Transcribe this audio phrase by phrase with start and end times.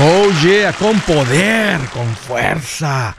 [0.00, 3.16] Oh yeah, con poder, con fuerza.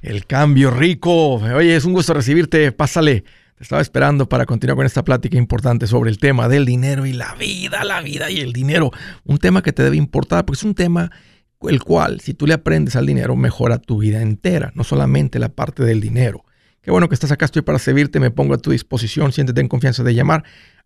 [0.00, 1.34] El cambio rico.
[1.34, 2.70] Oye, es un gusto recibirte.
[2.70, 3.24] Pásale.
[3.56, 7.12] Te estaba esperando para continuar con esta plática importante sobre el tema del dinero y
[7.12, 8.92] la vida, la vida y el dinero.
[9.24, 11.10] Un tema que te debe importar porque es un tema
[11.62, 15.48] el cual, si tú le aprendes al dinero, mejora tu vida entera, no solamente la
[15.48, 16.44] parte del dinero.
[16.80, 19.68] Qué bueno que estás acá, estoy para servirte, me pongo a tu disposición, siéntete en
[19.68, 20.44] confianza de llamar.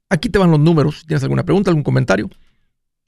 [0.09, 1.01] Aquí te van los números.
[1.01, 2.31] Si tienes alguna pregunta, algún comentario,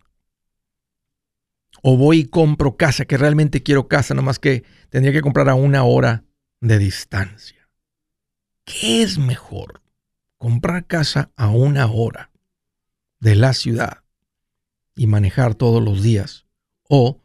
[1.82, 5.54] ¿O voy y compro casa, que realmente quiero casa, nomás que tendría que comprar a
[5.54, 6.24] una hora
[6.60, 7.70] de distancia?
[8.66, 9.80] ¿Qué es mejor?
[10.36, 12.30] ¿Comprar casa a una hora
[13.18, 14.04] de la ciudad
[14.94, 16.44] y manejar todos los días?
[16.94, 17.22] ¿O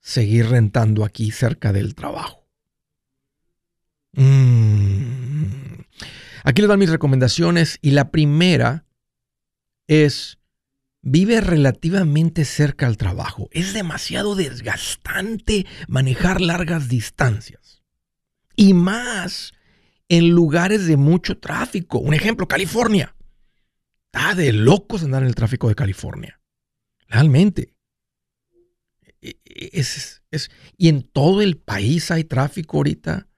[0.00, 2.44] seguir rentando aquí cerca del trabajo?
[4.14, 5.84] Mm.
[6.42, 8.84] Aquí les dan mis recomendaciones y la primera
[9.86, 10.38] es
[11.02, 13.48] vive relativamente cerca al trabajo.
[13.52, 17.84] Es demasiado desgastante manejar largas distancias.
[18.56, 19.52] Y más
[20.08, 22.00] en lugares de mucho tráfico.
[22.00, 23.14] Un ejemplo, California.
[24.06, 26.40] Está de locos andar en el tráfico de California.
[27.06, 27.75] Realmente.
[29.20, 33.28] E, e, es, es, y en todo el país hay tráfico ahorita.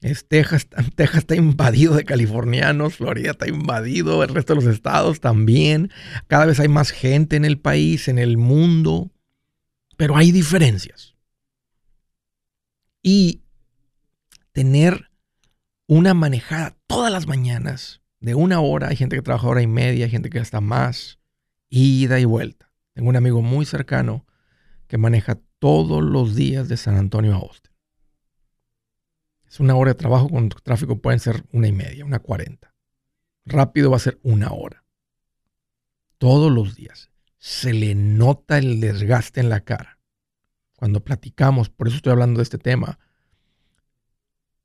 [0.00, 5.90] Texas, Texas está invadido de californianos, Florida está invadido, el resto de los estados también.
[6.26, 9.10] Cada vez hay más gente en el país, en el mundo,
[9.96, 11.14] pero hay diferencias.
[13.02, 13.42] Y
[14.52, 15.10] tener
[15.86, 20.04] una manejada todas las mañanas de una hora, hay gente que trabaja hora y media,
[20.04, 21.18] hay gente que hasta más,
[21.68, 22.70] ida y vuelta.
[22.92, 24.26] Tengo un amigo muy cercano
[24.88, 27.72] que maneja todos los días de San Antonio a Austin.
[29.46, 32.74] Es una hora de trabajo con tráfico pueden ser una y media, una cuarenta.
[33.44, 34.84] Rápido va a ser una hora.
[36.18, 37.10] Todos los días.
[37.38, 39.98] Se le nota el desgaste en la cara.
[40.76, 42.98] Cuando platicamos, por eso estoy hablando de este tema,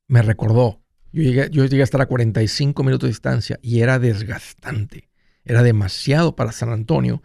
[0.08, 0.82] me recordó.
[1.12, 5.10] Yo llegué, yo llegué a estar a 45 minutos de distancia y era desgastante.
[5.46, 7.22] Era demasiado para San Antonio.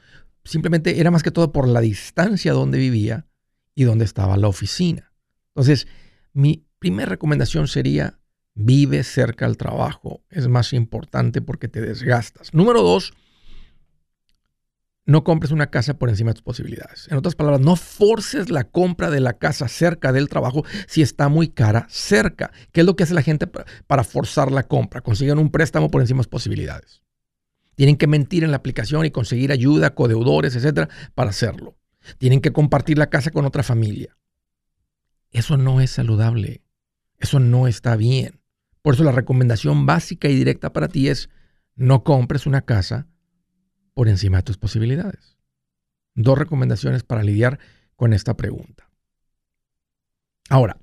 [0.49, 3.27] Simplemente era más que todo por la distancia donde vivía
[3.75, 5.13] y donde estaba la oficina.
[5.49, 5.87] Entonces,
[6.33, 8.19] mi, primera recomendación sería
[8.55, 10.23] vive cerca al trabajo.
[10.31, 12.55] Es más importante porque te desgastas.
[12.55, 13.13] Número dos,
[15.05, 17.09] no compres una casa por encima de tus posibilidades.
[17.11, 21.29] En otras palabras, no forces la compra de la casa cerca del trabajo si está
[21.29, 22.53] muy cara cerca.
[22.73, 25.03] ¿Qué es lo que hace la gente para forzar la compra?
[25.03, 27.03] Consiguen un préstamo por encima de tus posibilidades.
[27.79, 31.79] Tienen que mentir en la aplicación y conseguir ayuda, codeudores, etcétera, para hacerlo.
[32.19, 34.17] Tienen que compartir la casa con otra familia.
[35.31, 36.65] Eso no es saludable.
[37.19, 38.41] Eso no está bien.
[38.83, 41.31] Por eso la recomendación básica y directa para ti es
[41.77, 43.07] no compres una casa
[43.95, 45.39] por encima de tus posibilidades.
[46.17, 47.61] Dos recomendaciones para lidiar
[47.95, 48.91] con esta pregunta.
[50.49, 50.79] Ahora,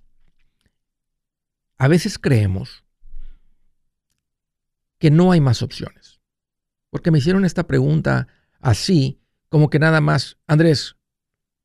[1.78, 2.86] a veces creemos
[4.98, 6.15] que no hay más opciones.
[6.96, 8.30] Porque me hicieron esta pregunta
[8.62, 9.20] así,
[9.50, 10.96] como que nada más, Andrés,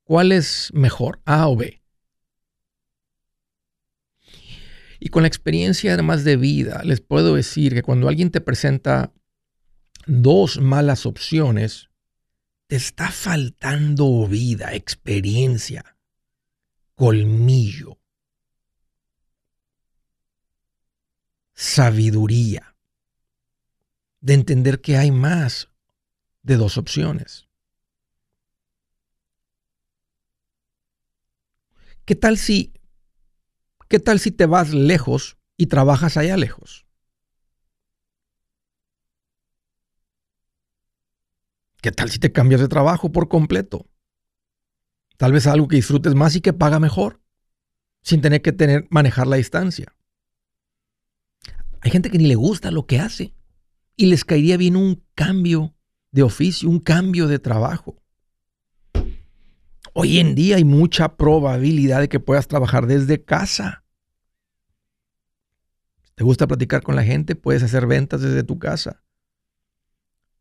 [0.02, 1.80] ¿cuál es mejor, A o B?
[4.98, 9.12] Y con la experiencia además de vida, les puedo decir que cuando alguien te presenta
[10.04, 11.90] dos malas opciones,
[12.66, 15.96] te está faltando vida, experiencia,
[16.96, 18.00] colmillo,
[21.54, 22.69] sabiduría,
[24.20, 25.68] de entender que hay más
[26.42, 27.48] de dos opciones.
[32.04, 32.72] ¿Qué tal si
[33.88, 36.86] ¿Qué tal si te vas lejos y trabajas allá lejos?
[41.82, 43.86] ¿Qué tal si te cambias de trabajo por completo?
[45.16, 47.20] Tal vez algo que disfrutes más y que paga mejor,
[48.02, 49.92] sin tener que tener, manejar la distancia.
[51.80, 53.34] Hay gente que ni le gusta lo que hace
[54.00, 55.74] y les caería bien un cambio
[56.10, 58.02] de oficio, un cambio de trabajo.
[59.92, 63.84] Hoy en día hay mucha probabilidad de que puedas trabajar desde casa.
[66.14, 67.36] ¿Te gusta platicar con la gente?
[67.36, 69.02] Puedes hacer ventas desde tu casa.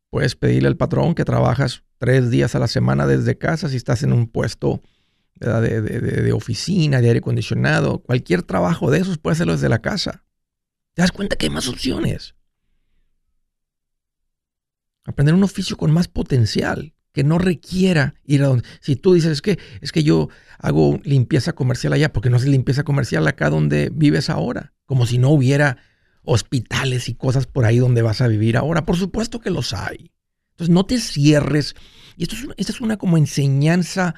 [0.09, 4.03] Puedes pedirle al patrón que trabajas tres días a la semana desde casa si estás
[4.03, 4.81] en un puesto
[5.35, 8.03] de, de, oficina, de aire acondicionado.
[8.03, 10.23] Cualquier trabajo de esos puedes hacerlo desde la casa.
[10.94, 12.35] ¿Te das cuenta que hay más opciones?
[15.05, 18.65] Aprender un oficio con más potencial que no requiera ir a donde.
[18.81, 20.29] Si tú dices, es que, es que yo
[20.59, 25.17] hago limpieza comercial allá, porque no haces limpieza comercial acá donde vives ahora, como si
[25.17, 25.77] no hubiera
[26.23, 28.85] hospitales y cosas por ahí donde vas a vivir ahora.
[28.85, 30.11] Por supuesto que los hay.
[30.51, 31.75] Entonces no te cierres.
[32.15, 34.15] Y esto es, es una como enseñanza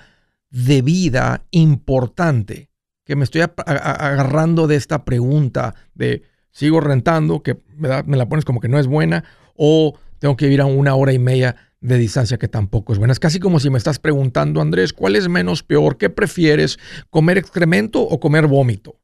[0.49, 2.69] de vida importante
[3.05, 8.45] que me estoy agarrando de esta pregunta de sigo rentando, que me, me la pones
[8.45, 9.23] como que no es buena,
[9.55, 13.11] o tengo que ir a una hora y media de distancia que tampoco es buena.
[13.11, 15.97] Es casi como si me estás preguntando, Andrés, ¿cuál es menos peor?
[15.97, 16.77] ¿Qué prefieres?
[17.09, 19.01] ¿Comer excremento o comer vómito?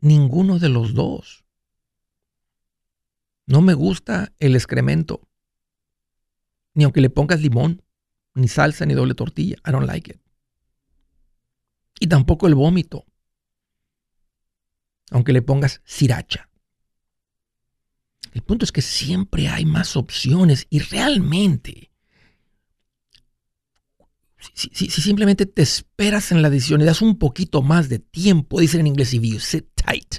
[0.00, 1.44] Ninguno de los dos.
[3.46, 5.28] No me gusta el excremento.
[6.74, 7.84] Ni aunque le pongas limón,
[8.34, 9.58] ni salsa, ni doble tortilla.
[9.64, 10.20] I don't like it.
[12.00, 13.04] Y tampoco el vómito.
[15.12, 16.48] Aunque le pongas sriracha.
[18.32, 21.92] El punto es que siempre hay más opciones y realmente,
[24.54, 28.80] si, simplemente te esperas en la decisión y das un poquito más de tiempo, dicen
[28.80, 30.16] en inglés, if you sit tight,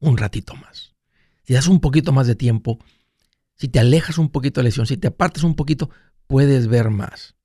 [0.00, 0.94] un ratito más.
[1.44, 2.78] Si das un poquito más de tiempo,
[3.54, 5.90] si te alejas un poquito de la decisión, si te apartas un poquito,
[6.26, 7.36] puedes ver más.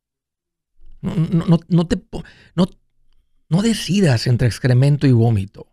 [1.02, 2.02] No, no, no, te,
[2.56, 2.66] no,
[3.50, 5.68] no decidas entre excremento y vómito.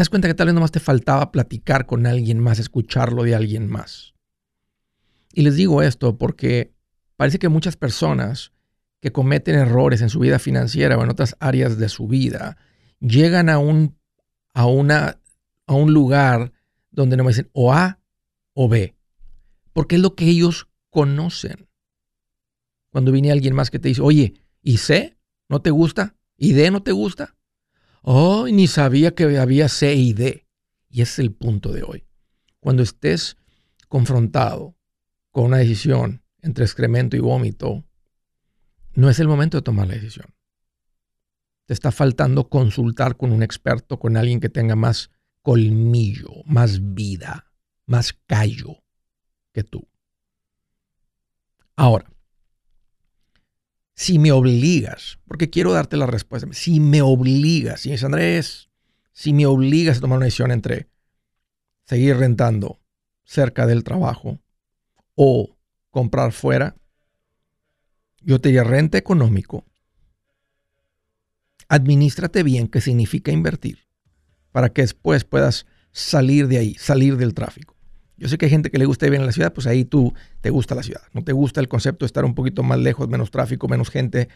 [0.00, 3.34] Te das cuenta que tal vez nomás te faltaba platicar con alguien más, escucharlo de
[3.34, 4.14] alguien más.
[5.30, 6.72] Y les digo esto porque
[7.16, 8.54] parece que muchas personas
[9.02, 12.56] que cometen errores en su vida financiera o en otras áreas de su vida
[12.98, 13.98] llegan a un,
[14.54, 15.20] a una,
[15.66, 16.54] a un lugar
[16.90, 18.00] donde no me dicen o A
[18.54, 18.96] o B,
[19.74, 21.68] porque es lo que ellos conocen.
[22.88, 24.32] Cuando viene alguien más que te dice, oye,
[24.62, 25.18] ¿y C?
[25.50, 26.16] ¿No te gusta?
[26.38, 27.36] ¿Y D no te gusta?
[28.02, 30.46] Oh, ni sabía que había C y D.
[30.88, 32.06] Y ese es el punto de hoy.
[32.60, 33.36] Cuando estés
[33.88, 34.76] confrontado
[35.30, 37.84] con una decisión entre excremento y vómito,
[38.94, 40.34] no es el momento de tomar la decisión.
[41.66, 45.10] Te está faltando consultar con un experto, con alguien que tenga más
[45.42, 47.52] colmillo, más vida,
[47.86, 48.82] más callo
[49.52, 49.88] que tú.
[51.76, 52.10] Ahora,
[54.00, 58.70] si me obligas, porque quiero darte la respuesta, si me obligas, si es Andrés,
[59.12, 60.88] si me obligas a tomar una decisión entre
[61.84, 62.80] seguir rentando
[63.24, 64.38] cerca del trabajo
[65.16, 65.54] o
[65.90, 66.76] comprar fuera,
[68.22, 69.66] yo te diría renta económico.
[71.68, 73.80] Administrate bien, que significa invertir,
[74.50, 77.76] para que después puedas salir de ahí, salir del tráfico.
[78.20, 80.12] Yo sé que hay gente que le gusta vivir en la ciudad, pues ahí tú
[80.42, 81.00] te gusta la ciudad.
[81.14, 84.28] No te gusta el concepto de estar un poquito más lejos, menos tráfico, menos gente,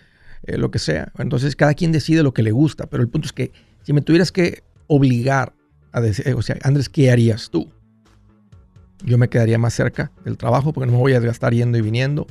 [0.44, 1.12] eh, lo que sea.
[1.18, 3.52] Entonces cada quien decide lo que le gusta, pero el punto es que
[3.82, 5.52] si me tuvieras que obligar
[5.92, 7.70] a decir, o sea, Andrés, ¿qué harías tú?
[9.04, 11.82] Yo me quedaría más cerca del trabajo porque no me voy a desgastar yendo y
[11.82, 12.26] viniendo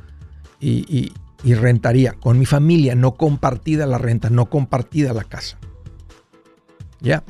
[0.60, 1.12] y,
[1.44, 5.60] rentaría con mi familia, no compartida la renta, no compartida la casa.
[7.00, 7.24] Ya,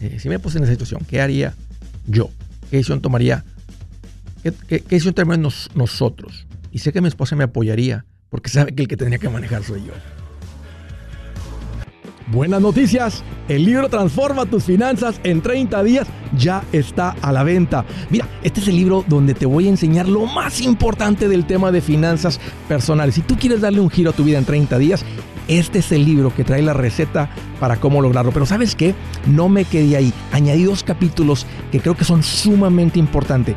[0.00, 1.54] eh, si me puse en esa situación, ¿qué haría
[2.08, 2.30] yo?
[2.70, 3.44] ¿Qué decisión tomaría
[4.42, 6.46] ¿Qué, qué, un término nosotros?
[6.72, 9.62] Y sé que mi esposa me apoyaría porque sabe que el que tenía que manejar
[9.62, 9.92] soy yo.
[12.28, 17.84] Buenas noticias, el libro Transforma tus finanzas en 30 días ya está a la venta.
[18.10, 21.70] Mira, este es el libro donde te voy a enseñar lo más importante del tema
[21.70, 23.16] de finanzas personales.
[23.16, 25.04] Si tú quieres darle un giro a tu vida en 30 días,
[25.46, 27.28] este es el libro que trae la receta
[27.60, 28.32] para cómo lograrlo.
[28.32, 28.94] Pero sabes qué,
[29.26, 30.12] no me quedé ahí.
[30.32, 33.56] Añadí dos capítulos que creo que son sumamente importantes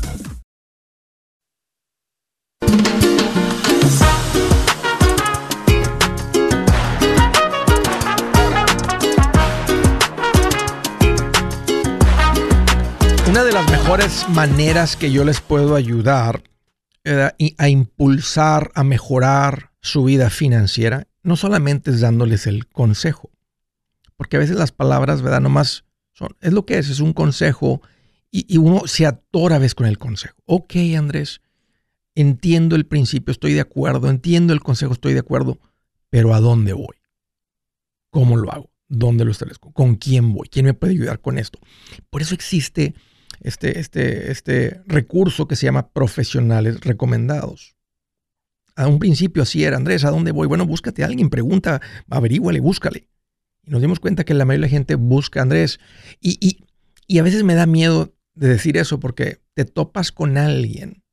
[13.61, 16.41] Las mejores maneras que yo les puedo ayudar
[17.03, 23.29] eh, a impulsar, a mejorar su vida financiera, no solamente es dándoles el consejo,
[24.15, 25.41] porque a veces las palabras, ¿verdad?
[25.41, 27.81] Nomás son, es lo que es, es un consejo
[28.31, 30.37] y, uno se atora a veces con el consejo.
[30.45, 31.41] Ok, Andrés,
[32.15, 35.59] entiendo el principio, estoy de acuerdo, entiendo el consejo, estoy de acuerdo,
[36.09, 36.95] pero ¿a dónde voy?
[38.09, 38.71] ¿Cómo lo hago?
[38.87, 39.71] ¿Dónde lo establezco?
[39.71, 40.47] ¿Con quién voy?
[40.49, 41.59] ¿Quién me puede ayudar con esto?
[42.09, 42.95] Por eso existe
[43.41, 47.75] este, este, este recurso que se llama profesionales recomendados.
[48.75, 50.47] A un principio así era, Andrés, ¿a dónde voy?
[50.47, 53.07] Bueno, búscate a alguien, pregunta, averíguale, búscale.
[53.63, 55.79] Y nos dimos cuenta que la mayoría de la gente busca Andrés.
[56.19, 56.65] Y, y,
[57.07, 61.03] y a veces me da miedo de decir eso porque te topas con alguien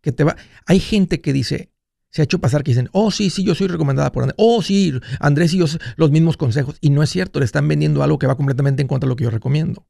[0.00, 0.36] que te va.
[0.64, 1.70] Hay gente que dice,
[2.10, 4.36] se ha hecho pasar que dicen, oh, sí, sí, yo soy recomendada por Andrés.
[4.38, 5.66] Oh, sí, Andrés y yo
[5.96, 6.76] los mismos consejos.
[6.80, 9.16] Y no es cierto, le están vendiendo algo que va completamente en contra de lo
[9.16, 9.86] que yo recomiendo.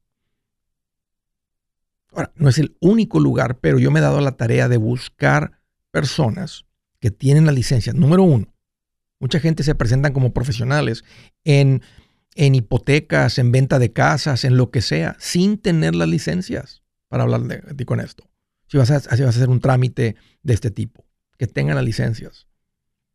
[2.17, 5.59] Ahora, no es el único lugar, pero yo me he dado la tarea de buscar
[5.91, 6.65] personas
[6.99, 7.93] que tienen la licencia.
[7.93, 8.51] Número uno,
[9.19, 11.03] mucha gente se presentan como profesionales
[11.43, 11.83] en,
[12.33, 17.21] en hipotecas, en venta de casas, en lo que sea, sin tener las licencias para
[17.21, 18.27] hablar de, ti con esto.
[18.65, 21.05] Si vas, a, si vas a hacer un trámite de este tipo,
[21.37, 22.47] que tengan las licencias,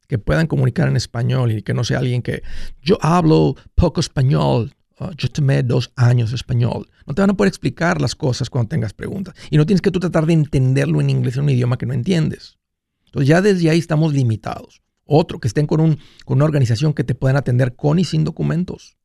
[0.06, 2.44] que puedan comunicar en español y que no sea alguien que
[2.80, 6.88] yo hablo poco español, Ah, yo tomé dos años español.
[7.06, 9.34] No te van a poder explicar las cosas cuando tengas preguntas.
[9.50, 11.94] Y no tienes que tú tratar de entenderlo en inglés, en un idioma que no
[11.94, 12.58] entiendes.
[13.06, 14.82] Entonces ya desde ahí estamos limitados.
[15.04, 18.24] Otro, que estén con, un, con una organización que te puedan atender con y sin
[18.24, 18.96] documentos.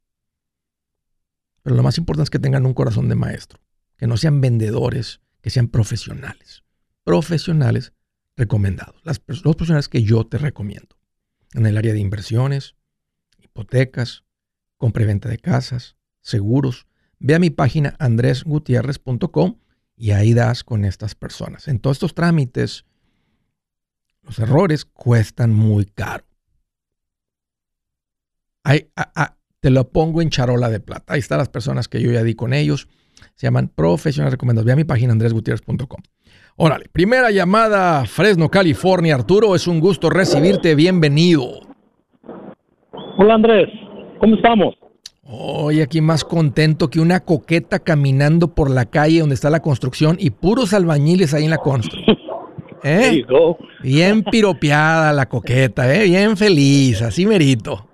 [1.63, 3.60] Pero lo más importante es que tengan un corazón de maestro.
[3.98, 6.63] Que no sean vendedores, que sean profesionales.
[7.03, 7.94] Profesionales
[8.36, 9.01] recomendados.
[9.03, 10.98] Las, los profesionales que yo te recomiendo.
[11.53, 12.75] En el área de inversiones,
[13.39, 14.24] hipotecas,
[14.77, 16.88] compra y venta de casas, seguros.
[17.19, 19.55] Ve a mi página andresgutierrez.com
[19.96, 21.67] y ahí das con estas personas.
[21.67, 22.86] En todos estos trámites,
[24.22, 26.25] los errores cuestan muy caro.
[29.60, 31.13] Te lo pongo en charola de plata.
[31.13, 32.88] Ahí están las personas que yo ya di con ellos.
[33.34, 34.65] Se llaman profesionales recomendados.
[34.65, 36.01] Ve a mi página andresgutierrez.com.
[36.57, 39.15] Órale, primera llamada, Fresno, California.
[39.15, 40.75] Arturo, es un gusto recibirte.
[40.75, 41.62] Bienvenido.
[43.17, 43.69] Hola Andrés.
[44.20, 44.76] ¿Cómo estamos?
[45.24, 50.16] Hoy aquí más contento que una coqueta caminando por la calle donde está la construcción
[50.20, 52.18] y puros albañiles ahí en la construcción.
[52.84, 53.26] ¿Eh?
[53.84, 56.06] Bien piropeada la coqueta, ¿eh?
[56.06, 57.86] Bien feliz, así merito.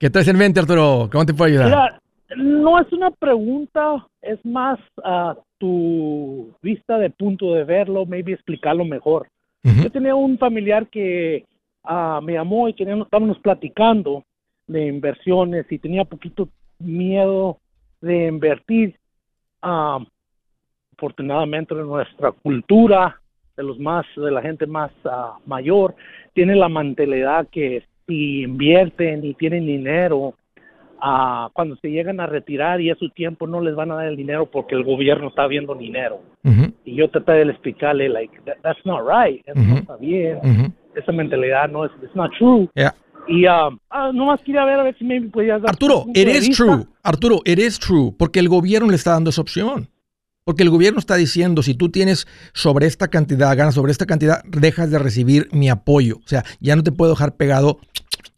[0.00, 1.08] ¿Qué traes en mente, Arturo?
[1.10, 1.66] ¿Cómo te puedo ayudar?
[1.66, 2.00] Mira,
[2.36, 8.84] no es una pregunta, es más a tu vista de punto de verlo, maybe explicarlo
[8.84, 9.28] mejor.
[9.62, 11.44] Yo tenía un familiar que
[11.84, 14.24] uh, me llamó y queríamos, estábamos platicando
[14.72, 16.48] de inversiones y tenía poquito
[16.78, 17.58] miedo
[18.00, 18.96] de invertir.
[19.62, 20.06] Um,
[21.02, 23.20] afortunadamente nuestra cultura
[23.56, 25.94] de los más de la gente más ah, mayor
[26.32, 30.34] tiene la mentalidad que si invierten y tienen dinero
[31.02, 34.06] uh, cuando se llegan a retirar y a su tiempo no les van a dar
[34.06, 36.20] el dinero porque el gobierno está viendo dinero.
[36.84, 40.38] Y yo traté de explicarle like that's not right eso no está bien
[40.94, 42.68] esa mentalidad no es it's not true
[43.28, 45.70] y uh, nomás quería ver a ver si me podías dar.
[45.70, 46.86] Arturo, it is true.
[47.02, 48.12] Arturo, it is true.
[48.18, 49.88] Porque el gobierno le está dando esa opción.
[50.44, 54.42] Porque el gobierno está diciendo, si tú tienes sobre esta cantidad, ganas sobre esta cantidad,
[54.44, 56.16] dejas de recibir mi apoyo.
[56.16, 57.78] O sea, ya no te puedo dejar pegado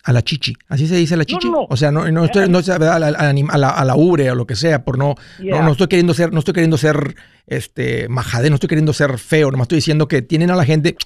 [0.02, 0.52] A la chichi.
[0.68, 1.48] ¿Así se dice la chichi?
[1.50, 4.46] O sea, no, no estoy, no, a, la, a, la, a la ubre o lo
[4.46, 7.14] que sea, por no, no, estoy queriendo ser, no estoy queriendo ser
[7.46, 10.96] este majade, no estoy queriendo ser feo, nomás estoy diciendo que tienen a la gente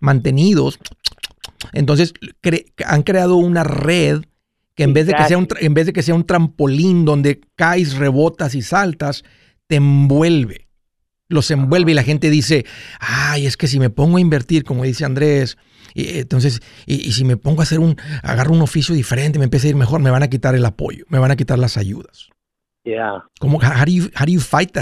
[0.00, 0.78] mantenidos.
[1.72, 2.14] Entonces,
[2.84, 4.22] han creado una red
[4.74, 7.40] que en vez, de que sea un, en vez de que sea un trampolín donde
[7.56, 9.22] caes, rebotas y saltas,
[9.66, 10.68] te envuelve.
[11.28, 12.64] Los envuelve y la gente dice,
[13.00, 15.56] ay, es que si me pongo a invertir, como dice Andrés,
[15.94, 19.66] y, entonces, y, si me pongo a hacer un, agarro un oficio diferente, me empieza
[19.66, 22.28] a ir mejor, me van a quitar el apoyo, me van a quitar las ayudas.
[22.84, 23.24] Yeah.
[23.40, 24.76] ¿Cómo, how, do you, how do you fight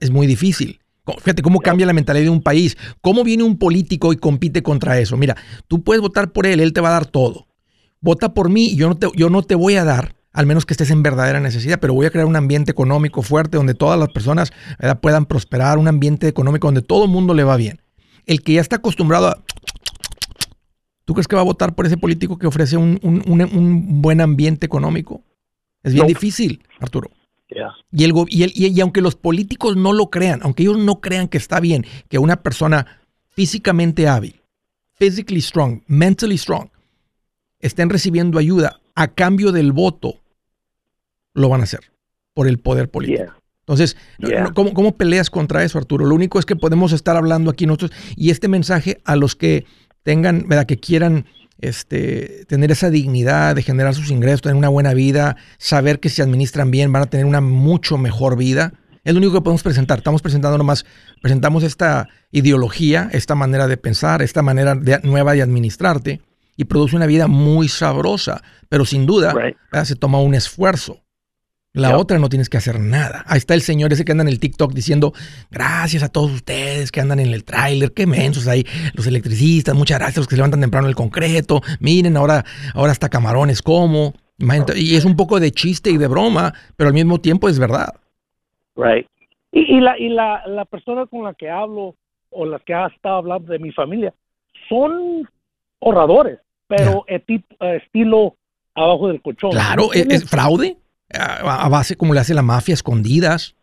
[0.00, 0.80] es muy difícil.
[1.14, 2.76] Fíjate cómo cambia la mentalidad de un país.
[3.00, 5.16] ¿Cómo viene un político y compite contra eso?
[5.16, 5.36] Mira,
[5.66, 7.46] tú puedes votar por él, él te va a dar todo.
[8.00, 10.66] Vota por mí y yo no te, yo no te voy a dar, al menos
[10.66, 13.98] que estés en verdadera necesidad, pero voy a crear un ambiente económico fuerte donde todas
[13.98, 14.52] las personas
[15.00, 17.80] puedan prosperar, un ambiente económico donde todo el mundo le va bien.
[18.26, 19.42] El que ya está acostumbrado a
[21.08, 25.24] ¿Tú crees que va a votar por ese político que ofrece un, buen ambiente económico?
[25.82, 27.10] Es bien difícil, Arturo.
[27.90, 28.12] Y, el,
[28.54, 32.18] y, aunque los políticos no lo crean, aunque ellos no crean que está bien que
[32.18, 33.00] una persona
[33.30, 34.42] físicamente hábil,
[34.94, 36.68] physically strong, mentally strong,
[37.60, 40.20] estén recibiendo ayuda a cambio del voto,
[41.34, 41.92] lo van a hacer
[42.34, 43.32] por el poder político.
[43.60, 43.96] Entonces,
[44.54, 46.06] ¿cómo, ¿cómo, peleas contra eso, Arturo?
[46.06, 49.66] Lo único es que podemos estar hablando aquí nosotros y este mensaje a los que
[50.02, 50.66] tengan, ¿verdad?
[50.66, 51.26] Que quieran
[51.58, 56.22] este, tener esa dignidad de generar sus ingresos, tener una buena vida, saber que si
[56.22, 58.72] administran bien van a tener una mucho mejor vida.
[59.04, 59.98] Es lo único que podemos presentar.
[59.98, 60.84] Estamos presentando nomás,
[61.22, 66.20] presentamos esta ideología, esta manera de pensar, esta manera nueva de administrarte
[66.56, 69.32] y produce una vida muy sabrosa, pero sin duda
[69.84, 71.04] se toma un esfuerzo.
[71.74, 73.24] La otra no tienes que hacer nada.
[73.26, 75.12] Ahí está el señor ese que anda en el TikTok diciendo,
[75.50, 79.98] gracias a todos ustedes que andan en el tráiler, qué mensos ahí, los electricistas, muchas
[79.98, 82.44] gracias a los que se levantan temprano en el concreto, miren, ahora,
[82.74, 84.14] ahora hasta camarones como.
[84.76, 87.94] Y es un poco de chiste y de broma, pero al mismo tiempo es verdad.
[88.76, 89.06] Right.
[89.50, 91.96] Y, la, y la, la persona con la que hablo
[92.30, 94.14] o las que ha estado hablando de mi familia
[94.68, 95.28] son
[95.80, 98.36] ahorradores, pero estilo
[98.74, 99.50] abajo del colchón.
[99.50, 100.76] Claro, ¿es fraude?
[101.14, 103.54] A base como le hace la mafia, escondidas.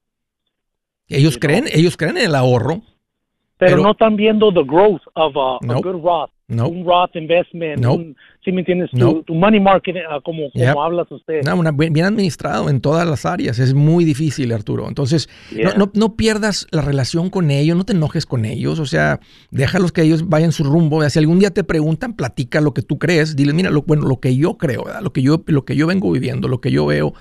[1.08, 2.82] Ellos creen, ellos creen en el ahorro.
[3.58, 6.32] Pero, no están viendo the growth of a, good Roth.
[6.48, 7.84] Un Roth investment.
[8.44, 11.42] si me entiendes, tu, money market, ah, como, como hablas usted.
[11.92, 13.58] bien administrado en todas las áreas.
[13.58, 14.88] Es muy difícil, Arturo.
[14.88, 15.28] Entonces,
[15.76, 18.78] no, no, pierdas la relación con ellos, no te enojes con ellos.
[18.78, 21.08] O sea, déjalos que ellos vayan su rumbo.
[21.10, 23.36] Si algún día te preguntan, platica lo que tú crees.
[23.36, 26.12] Dile, mira, lo, bueno, lo que yo creo, lo que yo, lo que yo vengo
[26.12, 27.14] viviendo, lo que yo veo.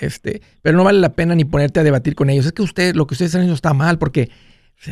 [0.00, 2.44] Este, pero no vale la pena ni ponerte a debatir con ellos.
[2.44, 4.28] Es que usted, lo que ustedes están haciendo está mal porque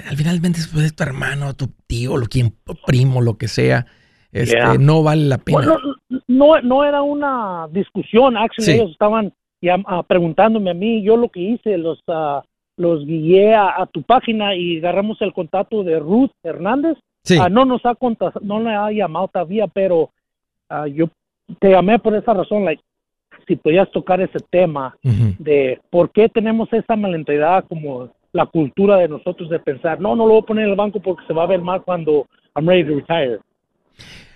[0.09, 2.55] al finalmente después es tu hermano, tu tío, lo quien
[2.87, 3.87] primo, lo que sea.
[4.31, 5.79] Este, no vale la pena.
[6.27, 11.31] no, no era una discusión, actually ellos estaban ya, ah, preguntándome a mí, yo lo
[11.31, 12.43] que hice, los uh,
[12.77, 16.97] los guié a, tu página y agarramos el contacto de Ruth Hernández.
[17.41, 20.11] Ah, no nos ha contado, no le ha llamado todavía, pero
[20.95, 21.09] yo
[21.59, 22.83] te llamé por esa razón, like,
[23.47, 29.09] si podías tocar ese tema de por qué tenemos esa malentendida como la cultura de
[29.09, 31.45] nosotros de pensar, no, no lo voy a poner en el banco porque se va
[31.45, 33.39] a ver mal cuando I'm ready to retire.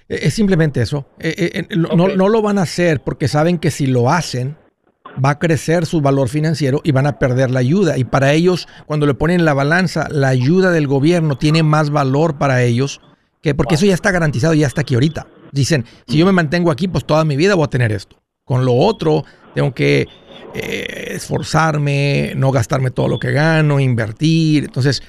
[0.08, 1.06] E, es simplemente eso.
[1.18, 4.56] E, e, no, no, lo van a hacer porque saben que si lo hacen,
[5.22, 7.98] va a crecer su valor financiero y van a perder la ayuda.
[7.98, 12.38] Y para ellos, cuando le ponen la balanza, la ayuda del gobierno tiene más valor
[12.38, 13.00] para ellos
[13.42, 15.26] que porque eso ya está garantizado, ya está aquí ahorita.
[15.50, 18.16] Dicen, si yo me mantengo aquí, pues toda mi vida voy a tener esto.
[18.44, 19.24] Con lo otro,
[19.54, 20.06] tengo que
[20.54, 24.64] eh, esforzarme, no gastarme todo lo que gano, invertir.
[24.64, 25.02] Entonces,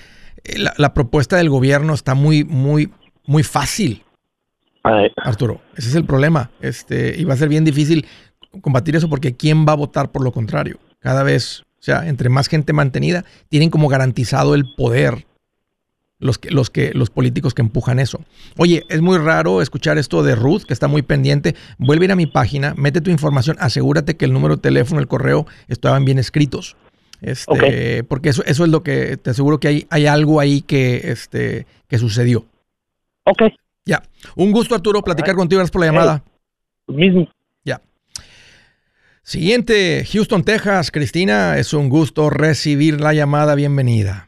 [0.44, 2.92] eh, la, propuesta del gobierno está muy, muy,
[3.26, 4.04] muy fácil.
[5.18, 6.52] Arturo, ese es el problema.
[6.62, 8.06] Este, y va a ser bien difícil
[8.62, 10.80] combatir eso porque ¿quién va a votar por lo contrario?
[11.00, 15.26] Cada vez, o sea, entre más gente mantenida, tienen como garantizado el poder
[16.24, 18.22] los que, los que, los políticos que empujan eso.
[18.58, 21.56] Oye, es muy raro escuchar esto de Ruth, que está muy pendiente.
[21.78, 25.00] Vuelve a ir a mi página, mete tu información, asegúrate que el número de teléfono,
[25.00, 26.76] el correo estaban bien escritos.
[27.22, 31.02] Este, porque eso, eso es lo que te aseguro que hay, hay algo ahí que,
[31.06, 32.46] este, que sucedió.
[33.26, 33.44] Ok.
[33.86, 34.04] Ya.
[34.36, 35.60] Un gusto, Arturo, platicar contigo.
[35.60, 36.24] Gracias por la llamada.
[36.88, 37.28] mismo.
[37.64, 37.82] Ya.
[39.24, 40.92] Siguiente, Houston, Texas.
[40.92, 43.56] Cristina, es un gusto recibir la llamada.
[43.56, 44.28] Bienvenida.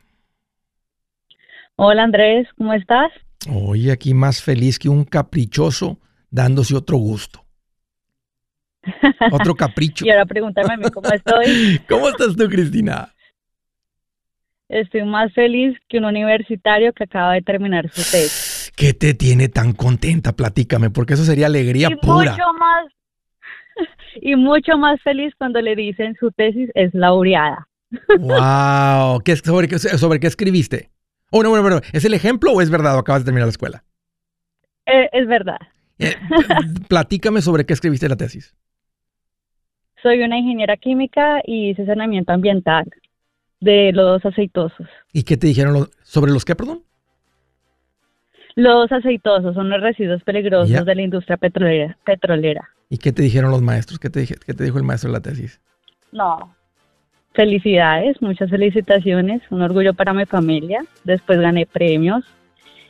[1.78, 3.12] Hola Andrés, ¿cómo estás?
[3.52, 7.44] Hoy aquí más feliz que un caprichoso dándose otro gusto.
[9.30, 10.06] Otro capricho.
[10.08, 11.82] y ahora pregúntame a mí cómo estoy.
[11.90, 13.14] ¿Cómo estás tú, Cristina?
[14.70, 18.72] Estoy más feliz que un universitario que acaba de terminar su tesis.
[18.78, 20.32] ¿Qué te tiene tan contenta?
[20.34, 22.32] Platícame, porque eso sería alegría y pura.
[22.32, 22.86] mucho más
[24.22, 27.68] y mucho más feliz cuando le dicen su tesis es laureada.
[28.18, 30.90] Wow, ¿Qué, sobre, qué, ¿sobre qué escribiste?
[31.32, 33.52] Oh, no, bueno, bueno, ¿es el ejemplo o es verdad o acabas de terminar la
[33.52, 33.84] escuela?
[34.86, 35.58] Eh, es verdad.
[36.00, 36.16] Eh,
[36.88, 38.56] platícame sobre qué escribiste la tesis.
[40.02, 42.86] Soy una ingeniera química y hice saneamiento ambiental
[43.60, 44.88] de lodos aceitosos.
[45.12, 46.84] ¿Y qué te dijeron los- sobre los qué, perdón?
[48.56, 51.98] Lodos aceitosos son los residuos peligrosos de la industria petrolera.
[52.06, 52.70] petrolera.
[52.90, 54.00] ¿Y qué te dijeron los maestros?
[54.00, 55.60] ¿Qué te, dije- qué te dijo el maestro de la tesis?
[56.12, 56.56] No.
[57.36, 60.86] Felicidades, muchas felicitaciones, un orgullo para mi familia.
[61.04, 62.24] Después gané premios.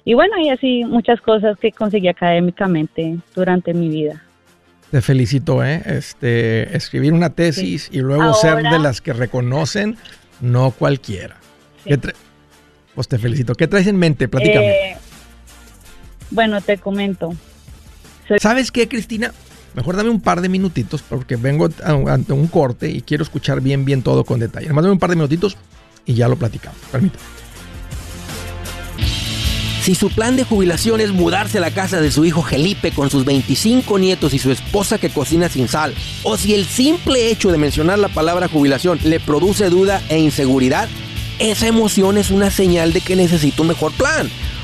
[0.03, 4.21] Y bueno, y así muchas cosas que conseguí académicamente durante mi vida.
[4.91, 5.81] Te felicito, ¿eh?
[5.85, 9.97] Este, escribir una tesis y luego ser de las que reconocen,
[10.41, 11.37] no cualquiera.
[11.83, 11.89] Sí.
[11.89, 12.15] ¿Qué tra-
[12.93, 13.55] pues te felicito.
[13.55, 14.27] ¿Qué traes en mente?
[14.27, 14.67] Platícame.
[14.69, 14.97] Eh,
[16.29, 17.33] bueno, te comento.
[18.39, 19.31] ¿Sabes qué, Cristina?
[19.75, 23.83] Mejor dame un par de minutitos porque vengo ante un corte y quiero escuchar bien,
[23.83, 24.67] bien todo con detalle.
[24.67, 25.57] Nomás dame un par de minutitos
[26.05, 26.79] y ya lo platicamos.
[26.91, 27.23] Permítame.
[29.85, 33.11] Si su plan de jubilación es mudarse a la casa de su hijo Felipe con
[33.11, 37.51] sus 25 nietos y su esposa que cocina sin sal, o si el simple hecho
[37.51, 40.89] de mencionar la palabra jubilación le produce duda e inseguridad,
[41.37, 44.27] esa emoción es una señal de que necesita un mejor plan.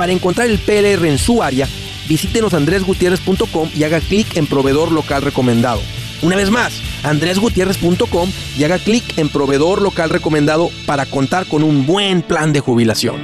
[0.00, 1.68] Para encontrar el PLR en su área,
[2.08, 5.82] visítenos andresgutierrez.com y haga clic en proveedor local recomendado.
[6.22, 11.84] Una vez más, andresgutierrez.com y haga clic en proveedor local recomendado para contar con un
[11.84, 13.20] buen plan de jubilación.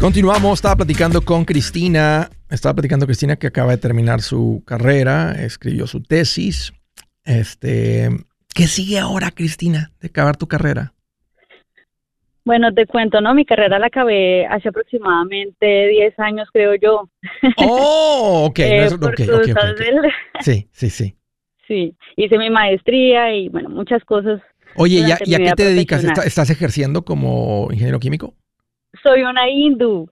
[0.00, 5.86] Continuamos, estaba platicando con Cristina, estaba platicando Cristina que acaba de terminar su carrera, escribió
[5.86, 6.72] su tesis.
[7.24, 8.08] Este,
[8.54, 10.94] ¿qué sigue ahora, Cristina, de acabar tu carrera?
[12.44, 13.34] Bueno, te cuento, ¿no?
[13.34, 17.10] Mi carrera la acabé hace aproximadamente 10 años, creo yo.
[17.58, 19.78] Oh, ok, no Eh, es- ok, por ok, ok, cosas ok.
[19.78, 20.00] del-
[20.40, 21.14] Sí, sí, sí.
[21.66, 24.40] Sí, hice mi maestría y, bueno, muchas cosas.
[24.76, 25.98] Oye, ¿ya, Durante ¿y a qué te dedicas?
[26.00, 26.16] profesional.
[26.16, 28.34] ¿Está- ¿Estás ejerciendo como ingeniero químico?
[29.02, 30.08] Soy una hindú.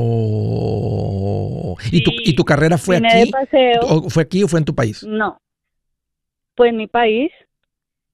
[0.00, 1.76] Oh.
[1.90, 3.18] ¿Y, tu, ¿Y tu carrera fue Vine aquí?
[3.26, 3.80] de paseo.
[3.82, 5.02] ¿O ¿Fue aquí o fue en tu país?
[5.04, 5.40] No.
[6.56, 7.30] Fue en mi país.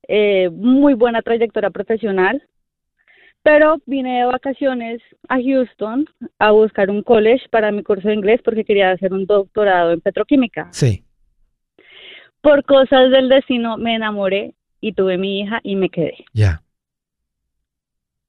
[0.09, 2.43] eh, muy buena trayectoria profesional.
[3.43, 6.07] Pero vine de vacaciones a Houston
[6.39, 10.01] a buscar un college para mi curso de inglés porque quería hacer un doctorado en
[10.01, 10.69] petroquímica.
[10.73, 11.05] Sí.
[12.41, 16.25] Por cosas del destino me enamoré y tuve mi hija y me quedé.
[16.33, 16.63] Ya.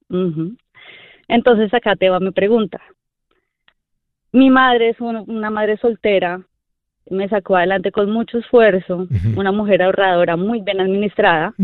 [0.08, 0.56] Ujú.
[1.28, 2.80] Entonces acá te va mi pregunta.
[4.32, 6.40] Mi madre es un- una madre soltera,
[7.10, 11.54] me sacó adelante con mucho esfuerzo, una mujer ahorradora muy bien administrada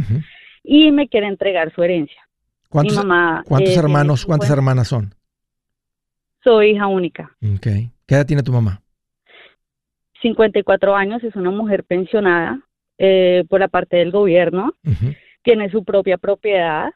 [0.62, 2.20] y me quiere entregar su herencia.
[2.70, 3.42] ¿Cuántos, mi mamá.
[3.46, 5.14] cuántos eh, hermanos, cuántas 50 hermanas son?
[6.42, 7.30] Soy hija única.
[7.60, 8.80] ¿Qué edad tiene tu mamá?
[10.22, 12.60] 54 años, es una mujer pensionada
[12.98, 14.72] eh, por la parte del gobierno,
[15.42, 16.90] tiene su propia propiedad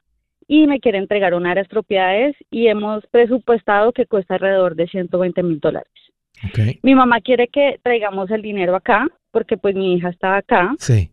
[0.49, 4.89] y me quiere entregar una de las propiedades y hemos presupuestado que cuesta alrededor de
[4.89, 5.93] 120 mil dólares.
[6.83, 11.11] Mi mamá quiere que traigamos el dinero acá porque pues mi hija está acá, Sí.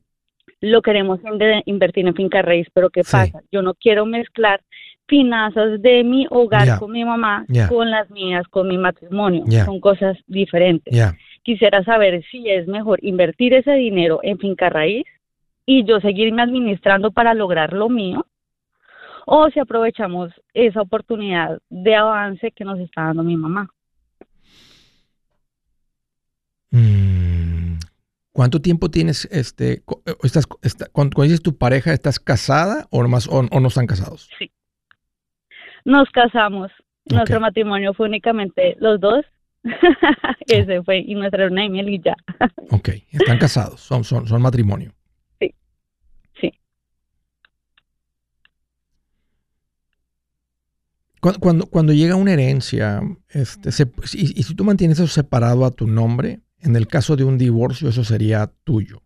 [0.61, 3.11] lo queremos in- invertir en finca raíz, pero ¿qué Sí.
[3.11, 3.41] pasa?
[3.51, 4.61] Yo no quiero mezclar
[5.07, 9.43] finanzas de mi hogar con mi mamá con las mías, con mi matrimonio.
[9.65, 10.93] Son cosas diferentes.
[11.43, 15.05] Quisiera saber si es mejor invertir ese dinero en finca raíz
[15.65, 18.25] y yo seguirme administrando para lograr lo mío
[19.25, 23.69] o si aprovechamos esa oportunidad de avance que nos está dando mi mamá.
[26.71, 27.79] Mm.
[28.31, 33.27] ¿Cuánto tiempo tienes, este, eh, estás, está- cuando, dices tu pareja, ¿estás casada o, nomás,
[33.27, 34.29] o, o no están casados?
[35.85, 36.71] Nos casamos.
[37.05, 39.23] Nuestro matrimonio fue únicamente los dos.
[40.47, 42.15] Ese fue, y nuestra luna de miel y ya.
[42.71, 44.91] Ok, están casados, son, son, son matrimonio.
[45.39, 45.55] Sí.
[46.41, 46.51] Sí.
[51.25, 55.65] Cuando, cuando, cuando llega una herencia, este, se- y, y si tú mantienes eso separado
[55.65, 59.01] a tu nombre, En el caso de un divorcio, eso sería tuyo.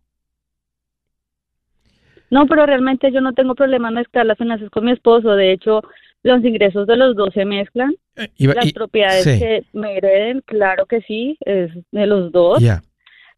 [2.30, 5.30] No, pero realmente yo no tengo problema en mezclar las finanzas con mi esposo.
[5.34, 5.82] De hecho,
[6.22, 7.94] los ingresos de los dos se mezclan.
[8.16, 12.60] Eh, las propiedades que me hereden, claro que sí, es de los dos.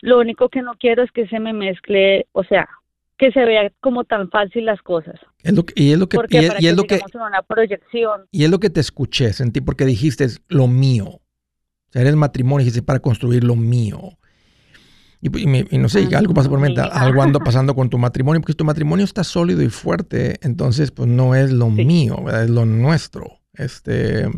[0.01, 2.69] Lo único que no quiero es que se me mezcle, o sea,
[3.19, 5.15] que se vea como tan fácil las cosas.
[5.43, 8.23] Es lo que, y es lo que, y es, lo que una proyección.
[8.31, 11.07] Y es lo que te escuché, sentí porque dijiste es lo mío.
[11.07, 11.21] O
[11.91, 14.19] sea, eres matrimonio, dijiste para construir lo mío.
[15.21, 18.55] Y, no sé, algo pasa por mi mente, algo ando pasando con tu matrimonio, porque
[18.55, 23.39] tu matrimonio está sólido y fuerte, entonces pues no es lo mío, es lo nuestro.
[23.53, 24.29] Este,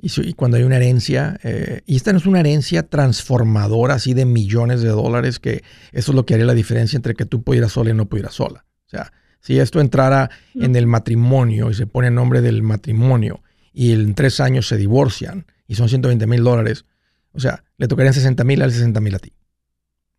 [0.00, 4.24] y, cuando hay una herencia, eh, y esta no es una herencia transformadora así de
[4.26, 7.72] millones de dólares, que eso es lo que haría la diferencia entre que tú pudieras
[7.72, 8.64] sola y no pudieras sola.
[8.86, 13.42] O sea, si esto entrara en el matrimonio y se pone el nombre del matrimonio
[13.72, 16.84] y en tres años se divorcian y son 120 mil dólares,
[17.32, 19.32] o sea, le tocarían 60 mil al 60 mil a ti.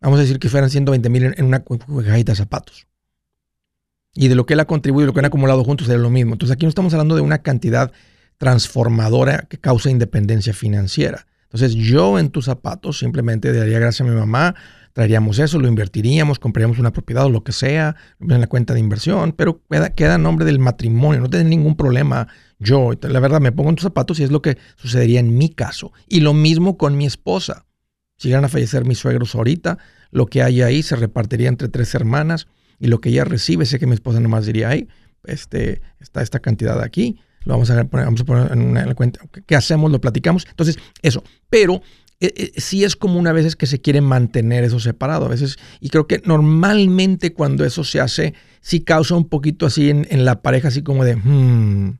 [0.00, 2.86] Vamos a decir que fueran 120 mil en una cajita de zapatos.
[4.14, 6.32] Y de lo que él ha contribuido, lo que han acumulado juntos, sería lo mismo.
[6.32, 7.92] Entonces aquí no estamos hablando de una cantidad
[8.40, 11.26] transformadora que causa independencia financiera.
[11.42, 14.54] Entonces yo en tus zapatos simplemente daría gracias a mi mamá,
[14.94, 18.80] traeríamos eso, lo invertiríamos, compraríamos una propiedad o lo que sea en la cuenta de
[18.80, 22.28] inversión, pero queda, queda nombre del matrimonio, no tiene ningún problema.
[22.58, 25.50] Yo, la verdad, me pongo en tus zapatos y es lo que sucedería en mi
[25.50, 25.92] caso.
[26.08, 27.66] Y lo mismo con mi esposa.
[28.16, 29.76] Si llegan a fallecer mis suegros ahorita,
[30.12, 32.46] lo que hay ahí se repartiría entre tres hermanas
[32.78, 34.88] y lo que ella recibe, sé que mi esposa nomás diría, ahí,
[35.24, 39.20] este, está esta cantidad aquí, lo vamos a poner, vamos a poner en una cuenta.
[39.46, 39.90] ¿Qué hacemos?
[39.90, 40.46] Lo platicamos.
[40.48, 41.24] Entonces, eso.
[41.48, 41.82] Pero
[42.20, 45.24] eh, eh, sí es como una veces que se quiere mantener eso separado.
[45.24, 49.88] A veces, y creo que normalmente cuando eso se hace, sí causa un poquito así
[49.88, 51.98] en, la pareja, así como de, hmm,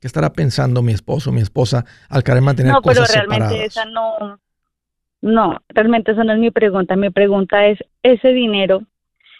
[0.00, 3.30] ¿qué estará pensando mi esposo, mi esposa al querer mantener no, cosas separadas?
[3.30, 4.40] No, pero realmente esa no,
[5.22, 6.96] no, realmente esa no es mi pregunta.
[6.96, 8.82] Mi pregunta es, ese dinero,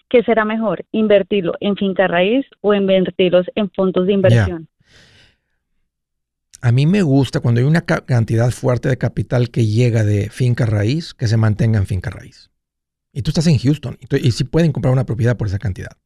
[0.09, 0.85] ¿qué será mejor?
[0.93, 4.69] ¿Invertirlo en finca raíz o invertirlos en fondos de inversión?
[6.62, 10.66] A mí me gusta cuando hay una cantidad fuerte de capital que llega de finca
[10.66, 12.51] raíz, que se mantenga en finca raíz.
[13.12, 15.96] Y tú estás en Houston y, si pueden comprar una propiedad por esa cantidad.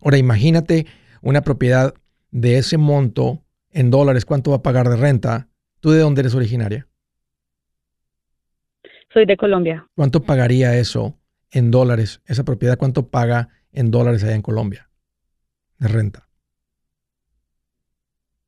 [0.00, 0.86] Ahora imagínate
[1.20, 1.94] una propiedad
[2.30, 5.48] de ese monto en dólares, ¿cuánto va a pagar de renta?
[5.80, 6.86] ¿Tú de dónde eres originaria?
[9.12, 9.88] Soy de Colombia.
[9.96, 11.18] ¿Cuánto pagaría eso
[11.50, 12.20] en dólares?
[12.24, 14.90] Esa propiedad, ¿cuánto paga en dólares allá en Colombia
[15.78, 16.28] de renta?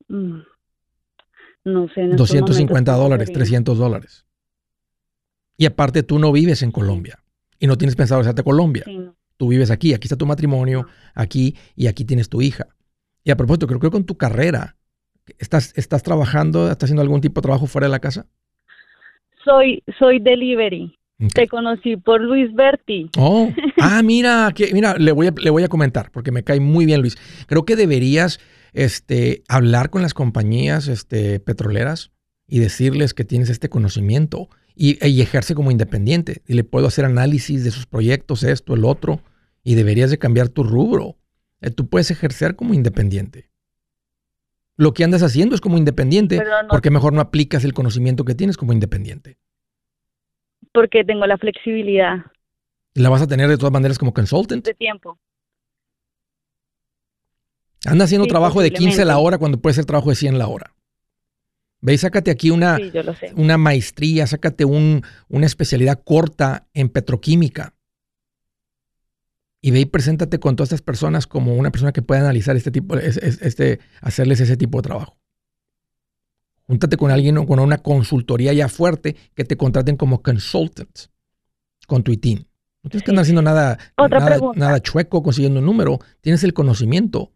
[0.09, 0.43] Mm.
[1.67, 2.07] No sé.
[2.07, 4.25] 250 dólares, 300 dólares.
[5.57, 7.19] Y aparte tú no vives en Colombia
[7.59, 8.85] y no tienes pensado hacerte Colombia.
[9.37, 12.69] Tú vives aquí, aquí está tu matrimonio, aquí y aquí tienes tu hija.
[13.25, 14.77] Y a propósito, creo que con tu carrera,
[15.39, 18.27] ¿estás, ¿estás trabajando, estás haciendo algún tipo de trabajo fuera de la casa?
[19.45, 20.97] Soy, soy delivery.
[21.35, 23.11] Te conocí por Luis Berti.
[23.19, 23.51] Oh,
[23.81, 26.87] ah, mira, que, mira, le voy, a, le voy a comentar porque me cae muy
[26.87, 27.17] bien Luis.
[27.49, 28.39] Creo que deberías
[28.77, 32.13] este, hablar con las compañías este, petroleras
[32.47, 36.43] y decirles que tienes este conocimiento y, ejerce como independiente.
[36.47, 39.23] Y le puedo hacer análisis de sus proyectos, esto, el otro,
[39.65, 41.17] y deberías de cambiar tu rubro.
[41.63, 43.51] Eh, tú puedes ejercer como independiente.
[44.77, 48.59] Lo que andas haciendo es como independiente, porque mejor no aplicas el conocimiento que tienes
[48.59, 49.39] como independiente.
[50.73, 52.27] Porque tengo la flexibilidad.
[52.93, 54.67] ¿La vas a tener de todas maneras como consultant?
[54.67, 55.19] De tiempo.
[57.87, 60.75] Anda haciendo trabajo de 15 la hora cuando puede ser trabajo de 100 la hora.
[61.81, 62.79] Ve y sácate aquí una,
[63.37, 67.75] una maestría, sácate un, una especialidad corta en petroquímica.
[69.61, 72.71] Y ve y preséntate con todas estas personas como una persona que pueda analizar este
[72.71, 75.17] tipo, este, hacerles ese tipo de trabajo.
[76.67, 80.99] Júntate con alguien con una consultoría ya fuerte que te contraten como consultant
[81.87, 82.45] con tu team.
[82.83, 85.99] No tienes que andar haciendo nada, nada, nada, chueco consiguiendo un número.
[86.21, 87.33] Tienes el conocimiento.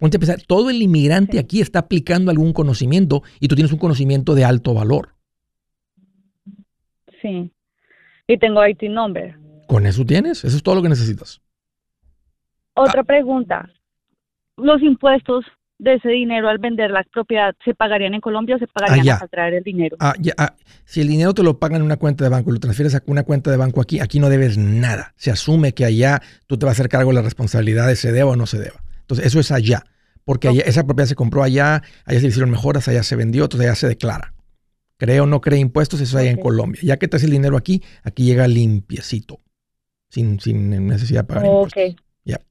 [0.00, 3.78] Ponte a pensar, todo el inmigrante aquí está aplicando algún conocimiento y tú tienes un
[3.78, 5.10] conocimiento de alto valor.
[7.20, 7.52] Sí.
[8.26, 9.36] Y tengo IT number.
[9.66, 11.42] Con eso tienes, eso es todo lo que necesitas.
[12.72, 13.68] Otra pregunta.
[14.56, 15.44] ¿Los impuestos
[15.78, 19.28] de ese dinero al vender la propiedad se pagarían en Colombia o se pagarían al
[19.28, 19.98] traer el dinero?
[20.00, 20.54] Ah, ya, ah,
[20.86, 23.02] si el dinero te lo pagan en una cuenta de banco y lo transfieres a
[23.04, 25.12] una cuenta de banco aquí, aquí no debes nada.
[25.16, 28.12] Se asume que allá tú te vas a hacer cargo de la responsabilidad de se
[28.12, 28.82] deba o no se deba.
[29.10, 29.84] Entonces, eso es allá,
[30.24, 33.74] porque esa propiedad se compró allá, allá se hicieron mejoras, allá se vendió, entonces allá
[33.74, 34.34] se declara.
[34.98, 36.80] Cree o no cree impuestos, eso es allá en Colombia.
[36.84, 39.40] Ya que traes el dinero aquí, aquí llega limpiecito,
[40.10, 41.96] sin, sin necesidad de pagar impuestos.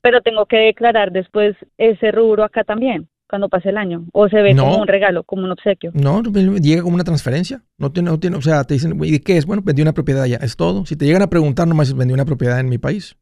[0.02, 3.08] Pero tengo que declarar después ese rubro acá también.
[3.30, 4.08] cuando pase el año?
[4.12, 5.92] ¿O se ve como un regalo, como un obsequio?
[5.94, 7.64] No, llega como una transferencia.
[7.78, 9.46] No tiene, no tiene, o sea, te dicen, ¿y qué es?
[9.46, 10.86] Bueno, vendí una propiedad ya, es todo.
[10.86, 13.16] Si te llegan a preguntar, nomás vendí una propiedad en mi país.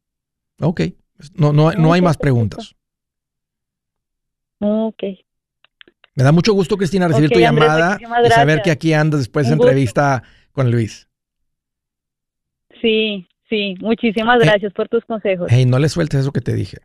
[0.61, 0.81] Ok,
[1.35, 2.76] no, no, no hay más preguntas.
[4.59, 5.03] Ok.
[6.15, 9.53] Me da mucho gusto, Cristina, recibir tu llamada y saber que aquí andas después de
[9.53, 11.07] entrevista con Luis.
[12.81, 15.47] Sí, sí, muchísimas eh, gracias por tus consejos.
[15.49, 16.79] Hey, no le sueltes eso que te dije.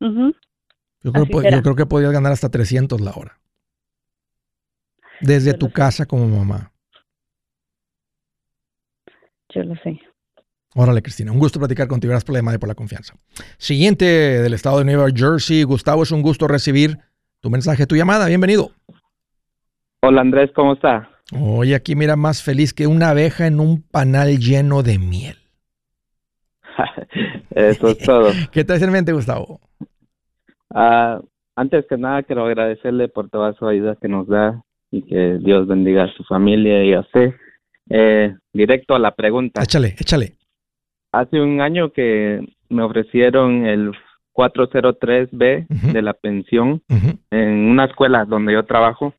[0.00, 1.12] yo,
[1.62, 3.38] creo, que podías ganar hasta 300 la hora.
[5.20, 6.72] Desde tu casa como mamá.
[9.50, 10.00] Yo lo sé.
[10.74, 11.32] Órale, Cristina.
[11.32, 12.10] Un gusto platicar contigo.
[12.10, 13.14] Gracias por la llamada y por la confianza.
[13.58, 15.64] Siguiente del estado de Nueva Jersey.
[15.64, 16.98] Gustavo, es un gusto recibir
[17.40, 18.26] tu mensaje, tu llamada.
[18.26, 18.70] Bienvenido.
[20.02, 20.50] Hola, Andrés.
[20.54, 21.10] ¿Cómo está?
[21.32, 25.36] Oye, aquí mira más feliz que una abeja en un panal lleno de miel.
[27.50, 28.30] Eso es todo.
[28.52, 29.60] ¿Qué traes en mente, Gustavo?
[30.72, 31.20] Ah,
[31.56, 35.66] antes que nada, quiero agradecerle por toda su ayuda que nos da y que Dios
[35.66, 37.34] bendiga a su familia y a usted.
[37.88, 39.62] Eh, directo a la pregunta.
[39.62, 40.39] Échale, échale.
[41.12, 43.92] Hace un año que me ofrecieron el
[44.34, 46.82] 403B de la pensión
[47.30, 49.14] en una escuela donde yo trabajo.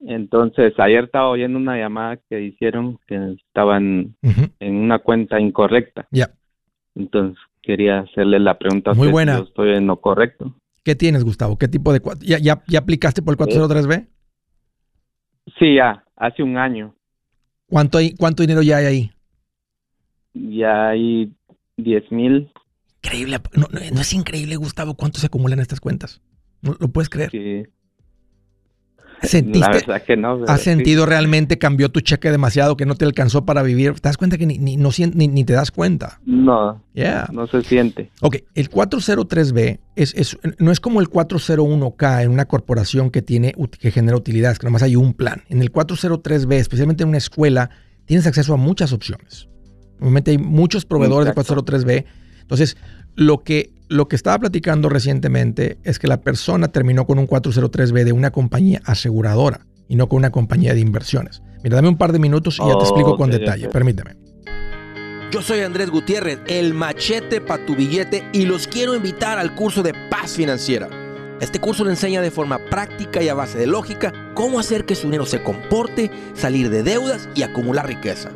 [0.00, 6.06] Entonces, ayer estaba oyendo una llamada que hicieron que estaban en una cuenta incorrecta.
[6.10, 6.30] Ya.
[6.94, 8.94] Entonces, quería hacerle la pregunta.
[8.94, 9.36] Muy buena.
[9.36, 10.54] Si estoy en lo correcto.
[10.84, 11.58] ¿Qué tienes, Gustavo?
[11.58, 12.00] ¿Qué tipo de...
[12.20, 14.06] ¿Ya, ya, ya aplicaste por el 403B?
[15.58, 16.94] Sí, ya, hace un año.
[17.68, 19.10] ¿Cuánto, hay, ¿Cuánto dinero ya hay ahí?
[20.34, 21.34] Ya hay
[21.76, 22.50] 10 mil.
[23.02, 23.38] Increíble.
[23.54, 26.20] No, no, es increíble, Gustavo, cuánto se acumulan estas cuentas.
[26.62, 27.30] ¿No lo puedes creer?
[27.30, 27.64] Sí.
[29.22, 30.44] ¿Sentiste, que no.
[30.46, 33.94] ¿Has sentido realmente cambió tu cheque demasiado que no te alcanzó para vivir?
[33.94, 36.20] ¿Te das cuenta que ni, ni, no, ni, ni te das cuenta?
[36.24, 36.82] No.
[37.30, 38.10] No se siente.
[38.22, 43.54] Ok, el 403B es, es, no es como el 401K en una corporación que, tiene,
[43.78, 45.42] que genera utilidades, que nomás hay un plan.
[45.48, 47.70] En el 403B, especialmente en una escuela,
[48.06, 49.48] tienes acceso a muchas opciones.
[50.00, 52.04] Normalmente hay muchos proveedores de 403B.
[52.40, 52.76] Entonces,
[53.14, 58.04] lo que, lo que estaba platicando recientemente es que la persona terminó con un 403B
[58.04, 61.42] de una compañía aseguradora y no con una compañía de inversiones.
[61.62, 63.68] Mira, dame un par de minutos y ya te explico con detalle.
[63.68, 64.16] Permíteme.
[65.30, 69.82] Yo soy Andrés Gutiérrez, el machete para tu billete y los quiero invitar al curso
[69.82, 70.88] de paz financiera.
[71.40, 74.94] Este curso le enseña de forma práctica y a base de lógica cómo hacer que
[74.94, 78.30] su dinero se comporte, salir de deudas y acumular riqueza.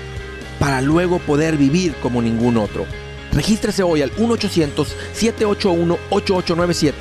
[0.60, 2.86] para luego poder vivir como ningún otro.
[3.34, 6.94] Regístrese hoy al 1-800-781-8897.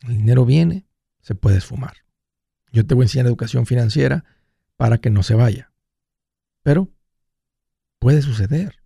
[0.00, 0.86] El dinero viene,
[1.20, 1.98] se puede esfumar.
[2.72, 4.24] Yo te voy a enseñar educación financiera
[4.78, 5.70] para que no se vaya.
[6.62, 6.88] Pero
[7.98, 8.82] puede suceder.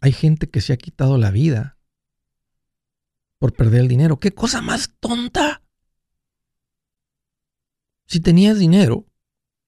[0.00, 1.76] Hay gente que se ha quitado la vida
[3.36, 4.18] por perder el dinero.
[4.20, 5.62] ¿Qué cosa más tonta?
[8.06, 9.06] Si tenías dinero,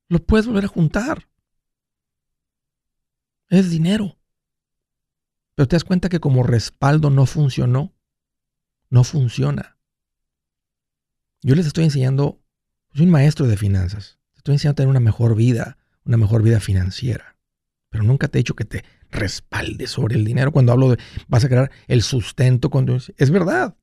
[0.09, 1.29] lo puedes volver a juntar.
[3.53, 4.17] Es dinero.
[5.55, 7.93] Pero te das cuenta que como respaldo no funcionó.
[8.89, 9.77] No funciona.
[11.43, 12.41] Yo les estoy enseñando,
[12.95, 14.19] soy un maestro de finanzas.
[14.33, 17.37] Te estoy enseñando a tener una mejor vida, una mejor vida financiera.
[17.91, 20.99] Pero nunca te he dicho que te respalde sobre el dinero cuando hablo de
[21.29, 22.71] vas a crear el sustento.
[22.71, 23.77] Cuando, es verdad.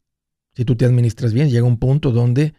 [0.56, 2.56] Si tú te administras bien, llega un punto donde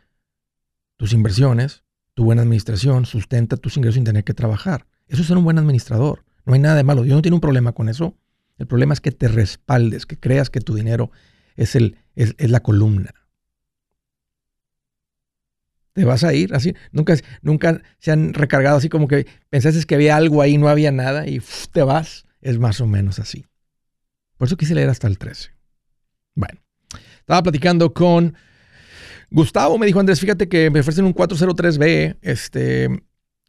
[0.97, 1.82] tus inversiones,
[2.14, 4.87] tu buena administración sustenta tus ingresos sin tener que trabajar.
[5.09, 6.24] Eso es ser un buen administrador.
[6.51, 7.05] No hay nada de malo.
[7.05, 8.16] Yo no tengo un problema con eso.
[8.59, 11.12] El problema es que te respaldes, que creas que tu dinero
[11.55, 13.14] es, el, es, la columna.
[15.92, 16.74] Te vas a ir así.
[16.90, 20.90] Nunca, nunca se han recargado así como que pensaste que había algo ahí, no había
[20.90, 21.40] nada y
[21.70, 22.26] te vas.
[22.40, 23.46] Es más o menos así.
[24.36, 25.51] Por eso quise leer hasta el 13.
[26.34, 26.61] Bueno,
[27.20, 28.34] estaba platicando con
[29.30, 29.78] Gustavo.
[29.78, 32.18] Me dijo, Andrés, fíjate que me ofrecen un 403B.
[32.22, 32.88] Este,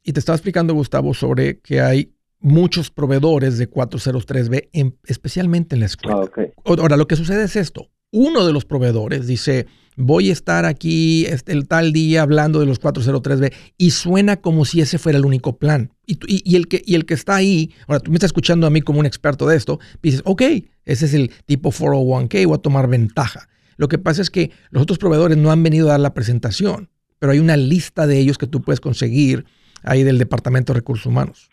[0.03, 5.85] y te estaba explicando, Gustavo, sobre que hay muchos proveedores de 403B, especialmente en la
[5.85, 6.29] escuela.
[6.35, 7.89] Ah, Ahora, lo que sucede es esto.
[8.11, 12.65] Uno de los proveedores dice, voy a estar aquí este, el tal día hablando de
[12.65, 15.93] los 403B y suena como si ese fuera el único plan.
[16.05, 18.81] Y, el, que, y el que está ahí, ahora tú me estás escuchando a mí
[18.81, 20.41] como un experto de esto, dices, ok,
[20.83, 23.47] ese es el tipo 401k, voy a tomar ventaja.
[23.77, 26.89] Lo que pasa es que los otros proveedores no han venido a dar la presentación,
[27.17, 29.45] pero hay una lista de ellos que tú puedes conseguir
[29.83, 31.49] ahí del Departamento de Recursos Humanos.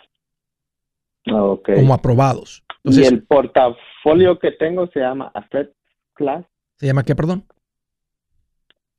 [1.31, 2.64] Ah, como aprobados.
[2.85, 5.72] y el portafolio que tengo se llama Asset
[6.14, 6.45] Class.
[6.76, 7.45] ¿Se llama qué, perdón?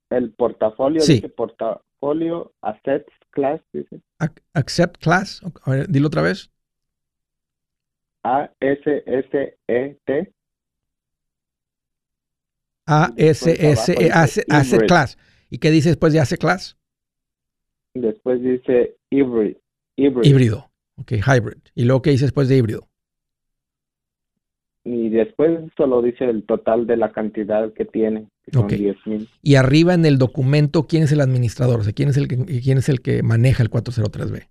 [0.09, 1.15] El portafolio sí.
[1.15, 4.01] dice portafolio Asset Class, dice.
[4.53, 6.51] accept Class, a ver, dilo otra vez.
[8.23, 9.53] A-S-S-E-T.
[12.85, 15.17] A-S-S-E, Asset Class.
[15.49, 16.77] ¿Y qué dice después de Asset Class?
[17.93, 19.57] Después dice hybrid.
[19.95, 20.68] Híbrido.
[20.99, 21.61] Ok, hybrid.
[21.75, 22.87] ¿Y luego qué dice después de híbrido?
[24.83, 29.93] Y después solo dice el total de la cantidad que tiene, que son Y arriba
[29.93, 31.81] en el documento, ¿quién es el administrador?
[31.81, 34.47] O sea, ¿quién es el que, quién es el que maneja el 403B?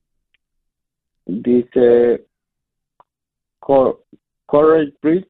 [1.27, 2.25] Dice
[3.59, 5.29] Coral Bridge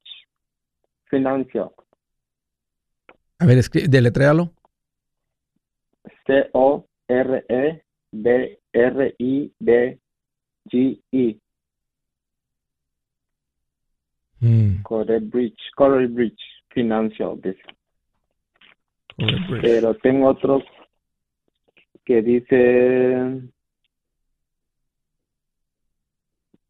[1.05, 1.71] Financial.
[3.39, 4.53] A ver, deletréalo.
[10.69, 11.39] C-O-R-E-B-R-I-D-G-E.
[14.41, 14.83] Mm.
[14.83, 16.39] Coral Bridge, Coral Bridge
[16.69, 17.39] Financial.
[19.61, 20.63] Pero tengo otros
[22.05, 23.41] que dice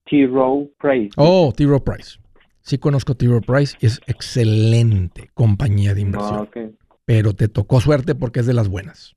[0.06, 0.28] T.
[0.28, 1.12] Rowe Price.
[1.18, 1.66] Oh, T.
[1.66, 2.20] Rowe Price.
[2.62, 3.28] Sí conozco T.
[3.28, 6.50] Rowe Price y es excelente compañía de inversión.
[6.54, 6.70] Ah,
[7.06, 9.16] Pero te tocó suerte porque es de las buenas.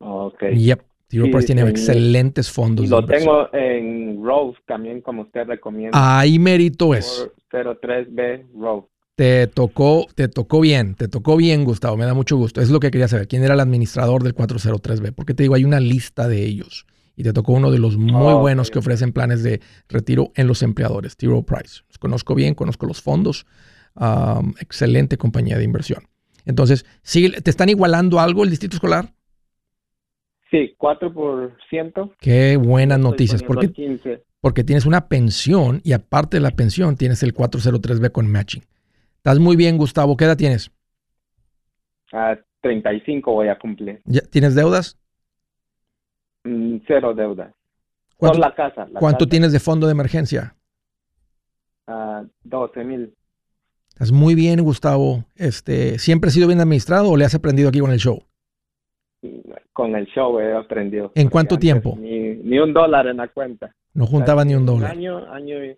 [0.00, 0.42] Ok.
[0.54, 0.91] Yep.
[1.12, 1.18] T.
[1.18, 2.86] Rowe Price tiene excelentes fondos.
[2.86, 6.18] Y lo tengo en Rose también, como usted recomienda.
[6.18, 7.28] Ahí mérito es.
[7.50, 8.88] 03B Rose.
[9.14, 12.62] Te tocó, te tocó bien, te tocó bien, Gustavo, me da mucho gusto.
[12.62, 13.28] Es lo que quería saber.
[13.28, 15.12] ¿Quién era el administrador del 403B?
[15.14, 18.32] Porque te digo, hay una lista de ellos y te tocó uno de los muy
[18.32, 19.60] buenos que ofrecen planes de
[19.90, 21.28] retiro en los empleadores, T.
[21.46, 21.82] Price.
[21.88, 23.44] Los conozco bien, conozco los fondos.
[24.60, 26.08] excelente compañía de inversión.
[26.44, 29.12] Entonces, ¿te están igualando algo el distrito escolar?
[30.52, 32.14] Sí, 4%.
[32.20, 33.42] Qué buenas noticias.
[33.42, 33.72] Porque,
[34.42, 38.62] porque tienes una pensión y aparte de la pensión tienes el 403B con matching.
[39.16, 40.14] Estás muy bien, Gustavo.
[40.14, 40.70] ¿Qué edad tienes?
[42.12, 44.02] Ah, 35 voy a cumplir.
[44.04, 44.98] ¿Ya, ¿Tienes deudas?
[46.44, 47.54] Mm, cero deudas.
[48.18, 48.86] ¿Cuánto, la casa.
[48.92, 50.54] ¿cuánto tienes de fondo de emergencia?
[51.88, 53.14] Uh, 12 mil.
[53.88, 55.24] Estás muy bien, Gustavo.
[55.34, 58.22] Este, ¿Siempre has sido bien administrado o le has aprendido aquí con el show?
[59.72, 61.12] Con el show he aprendido.
[61.14, 61.96] ¿En cuánto tiempo?
[61.98, 63.74] Ni, un dólar en la cuenta.
[63.94, 64.90] No juntaba ni un dólar.
[64.90, 65.76] año, año, y,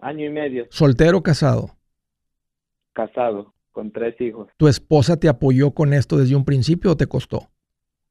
[0.00, 0.66] año y medio.
[0.70, 1.70] ¿Soltero o casado?
[2.92, 4.48] Casado, con tres hijos.
[4.56, 7.48] ¿Tu esposa te apoyó con esto desde un principio o te costó?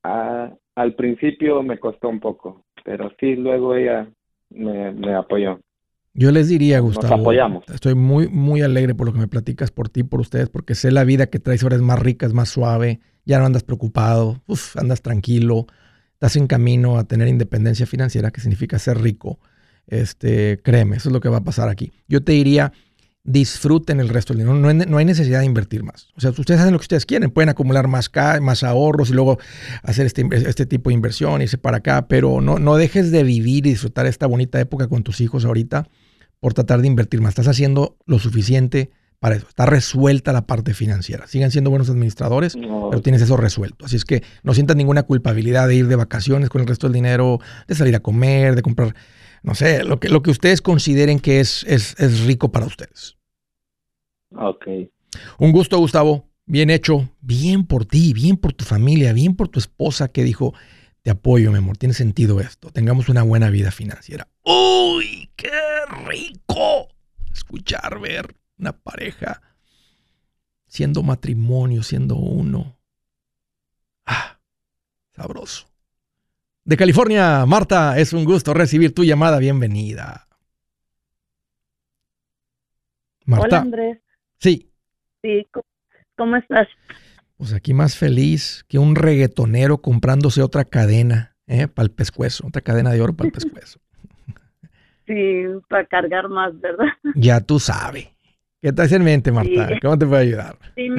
[0.04, 4.10] Ah, al principio me costó un poco, pero sí, luego ella
[4.50, 5.60] me, apoyó.
[6.14, 7.64] Yo les diría, Gustavo, Nos apoyamos.
[7.70, 10.92] estoy muy, muy alegre por lo que me platicas por ti, por ustedes, porque sé
[10.92, 14.42] la vida que traes ahora es más rica, es más suave, ya no andas preocupado,
[14.76, 15.68] andas tranquilo,
[16.14, 19.38] estás en camino a tener independencia financiera, que significa ser rico.
[19.86, 21.92] Este, créeme, eso es lo que va a pasar aquí.
[22.08, 22.72] Yo te diría,
[23.26, 24.58] disfruten el resto del dinero.
[24.58, 26.08] No hay, necesidad de invertir más.
[26.16, 27.30] O sea, ustedes hacen lo que ustedes quieren.
[27.30, 28.10] Pueden acumular más,
[28.42, 29.38] más ahorros y luego
[29.84, 33.68] hacer este, este tipo de inversión, irse para acá, pero no, no dejes de vivir
[33.68, 35.90] y disfrutar esta bonita época con tus hijos ahorita
[36.40, 37.32] por tratar de invertir más.
[37.32, 38.90] Estás haciendo lo suficiente
[39.20, 39.48] para eso.
[39.48, 41.28] Está resuelta la parte financiera.
[41.28, 43.86] Sigan siendo buenos administradores, pero tienes eso resuelto.
[43.86, 46.94] Así es que no sientas ninguna culpabilidad de ir de vacaciones con el resto del
[46.94, 48.96] dinero, de salir a comer, de comprar,
[49.44, 53.18] no sé, lo que, lo que ustedes consideren que es, es, es rico para ustedes.
[54.36, 54.68] Ok.
[55.40, 56.28] Un gusto, Gustavo.
[56.46, 57.10] Bien hecho.
[57.22, 60.54] Bien por ti, bien por tu familia, bien por tu esposa que dijo,
[61.02, 62.70] te apoyo, mi amor, tiene sentido esto.
[62.70, 64.28] Tengamos una buena vida financiera.
[64.44, 65.50] ¡Uy, qué
[66.06, 66.88] rico!
[67.34, 69.42] Escuchar, ver una pareja
[70.68, 72.78] siendo matrimonio, siendo uno.
[74.06, 74.40] Ah,
[75.14, 75.68] sabroso.
[76.64, 79.40] De California, Marta, es un gusto recibir tu llamada.
[79.40, 80.28] Bienvenida.
[83.26, 83.46] Marta.
[83.46, 84.00] Hola, Andrés.
[84.40, 84.72] Sí.
[85.22, 85.48] Sí,
[86.16, 86.68] ¿cómo estás?
[87.38, 91.68] Pues aquí más feliz que un reggaetonero comprándose otra cadena, ¿eh?
[91.68, 93.80] Para el pescuezo, otra cadena de oro para el pescuezo.
[95.06, 96.88] Sí, para cargar más, ¿verdad?
[97.16, 98.10] Ya tú sabes.
[98.62, 99.70] ¿Qué hace en mente, Marta?
[99.82, 100.58] ¿Cómo te puedo ayudar?
[100.76, 100.90] Sí,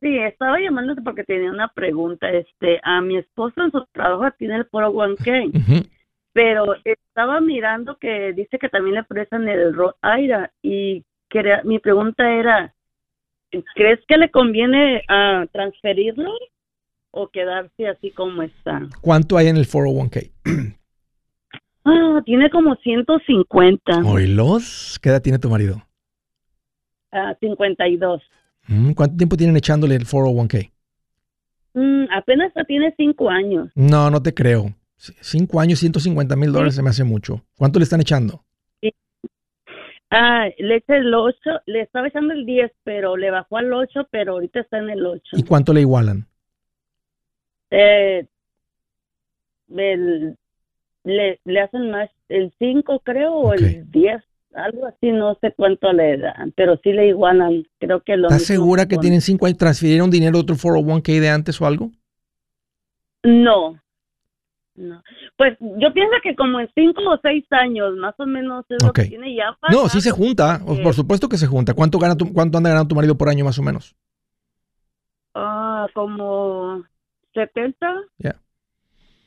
[0.00, 2.30] sí, estaba llamándote porque tenía una pregunta.
[2.30, 5.88] Este, a mi esposo en su trabajo tiene el 401k,
[6.32, 11.04] pero estaba mirando que dice que también le prestan el Aira y
[11.64, 12.74] mi pregunta era,
[13.74, 16.30] ¿crees que le conviene uh, transferirlo
[17.10, 18.82] o quedarse así como está?
[19.00, 20.30] ¿Cuánto hay en el 401k?
[21.84, 23.98] Ah, tiene como 150.
[24.04, 24.98] ¿Oilos?
[25.02, 25.87] ¿Qué edad tiene tu marido?
[27.12, 28.22] Ah, 52.
[28.66, 30.70] Mm, ¿Cuánto tiempo tienen echándole el 401k?
[31.74, 33.70] Mm, apenas tiene 5 años.
[33.74, 34.74] No, no te creo.
[34.96, 37.44] 5 años, 150 mil dólares se me hace mucho.
[37.56, 38.44] ¿Cuánto le están echando?
[40.10, 41.36] Ah, le echa el 8,
[41.66, 45.04] le estaba echando el 10, pero le bajó al 8, pero ahorita está en el
[45.04, 45.22] 8.
[45.36, 46.26] ¿Y cuánto le igualan?
[47.70, 48.26] Eh,
[49.76, 50.36] el
[51.04, 54.22] le, le hacen más el 5 creo o el 10
[54.54, 58.44] algo así, no sé cuánto le dan, pero sí le igualan, creo que lo ¿Estás
[58.44, 59.58] segura que tienen 5 años?
[59.58, 61.90] ¿Transfirieron dinero de otro 401k de antes o algo?
[63.22, 63.78] No,
[64.74, 65.02] no.
[65.36, 68.92] Pues yo pienso que como en 5 o 6 años, más o menos es lo
[68.92, 69.56] que tiene ya.
[69.70, 71.74] no, sí se junta, por supuesto que se junta.
[71.74, 73.96] ¿Cuánto, gana tu, ¿Cuánto anda ganando tu marido por año más o menos?
[75.34, 76.84] Ah, como
[77.34, 77.86] 70.
[78.18, 78.40] Ya.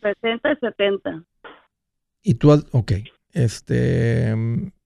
[0.02, 1.24] 60 y 70.
[2.24, 2.92] Y tú, ok,
[3.34, 4.36] este,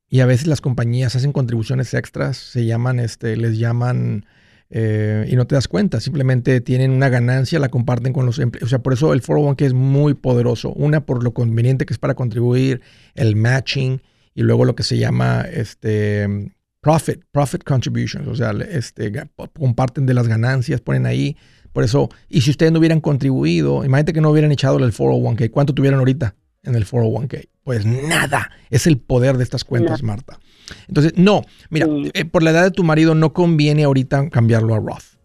[0.09, 4.25] y a veces las compañías hacen contribuciones extras, se llaman, este, les llaman,
[4.69, 8.67] eh, y no te das cuenta, simplemente tienen una ganancia, la comparten con los empleados.
[8.67, 10.73] O sea, por eso el 401k es muy poderoso.
[10.73, 12.81] Una, por lo conveniente que es para contribuir,
[13.15, 14.01] el matching,
[14.33, 16.51] y luego lo que se llama, este,
[16.81, 19.11] profit, profit contributions, o sea, este,
[19.57, 21.37] comparten de las ganancias, ponen ahí.
[21.73, 25.51] Por eso, y si ustedes no hubieran contribuido, imagínate que no hubieran echado el 401k,
[25.51, 26.35] ¿cuánto tuvieran ahorita?
[26.65, 27.47] en el 401k?
[27.65, 28.51] Pues nada.
[28.69, 30.39] Es el poder de estas cuentas, Marta.
[30.87, 31.41] Entonces, no,
[31.71, 35.17] mira, eh, por la edad de tu marido no conviene ahorita cambiarlo a Roth.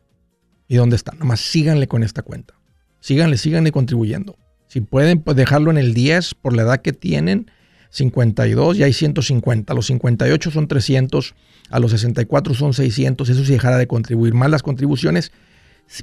[0.67, 1.13] ¿Y dónde está?
[1.13, 2.55] Nomás síganle con esta cuenta.
[3.01, 4.39] Síganle, síganle contribuyendo.
[4.69, 7.51] Si pueden pues, dejarlo en el 10 por la edad que tienen,
[7.91, 9.71] 52 y hay 150.
[9.71, 11.35] A los 58 son 300,
[11.69, 13.29] a los 64 son 600.
[13.29, 15.31] Eso si dejara de contribuir más las contribuciones.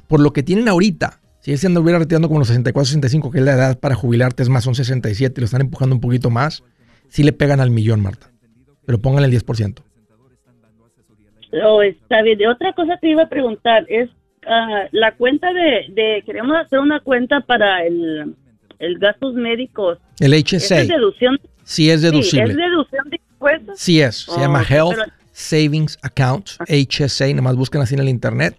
[0.06, 3.38] Por lo que tienen ahorita, si él se anduviera retirando como los 64, 65, que
[3.38, 6.30] es la edad para jubilarte, es más, son 67 y lo están empujando un poquito
[6.30, 6.64] más,
[7.08, 8.30] sí le pegan al millón, Marta.
[8.86, 9.82] Pero pónganle el 10%.
[11.64, 12.46] Oh, está bien.
[12.46, 14.10] Otra cosa te iba a preguntar es
[14.46, 18.34] ah, la cuenta de, queremos hacer una cuenta para el,
[18.78, 19.98] el gastos médicos.
[20.20, 20.80] El HSA.
[20.80, 21.40] ¿Es deducción?
[21.64, 22.46] Sí, es deducible.
[22.46, 23.78] Sí, ¿Es deducción de impuestos?
[23.78, 24.16] Sí es.
[24.16, 24.98] Se llama Health
[25.32, 27.32] Savings Account, HSA.
[27.34, 28.58] Nomás buscan así en el internet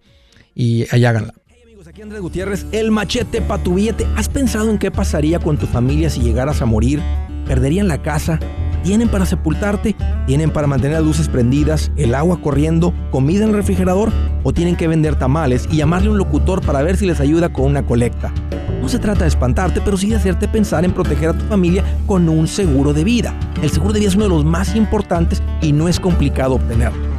[0.55, 1.33] y ahí háganla.
[1.99, 4.07] Aquí Andrés Gutiérrez, el machete para tu billete.
[4.15, 7.01] ¿Has pensado en qué pasaría con tu familia si llegaras a morir?
[7.45, 8.39] ¿Perderían la casa?
[8.85, 9.97] ¿Tienen para sepultarte?
[10.25, 14.13] ¿Tienen para mantener las luces prendidas, el agua corriendo, comida en el refrigerador?
[14.43, 17.51] ¿O tienen que vender tamales y llamarle a un locutor para ver si les ayuda
[17.51, 18.31] con una colecta?
[18.81, 21.83] No se trata de espantarte, pero sí de hacerte pensar en proteger a tu familia
[22.07, 23.37] con un seguro de vida.
[23.61, 27.18] El seguro de vida es uno de los más importantes y no es complicado obtenerlo.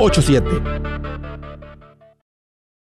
[0.09, 1.30] 87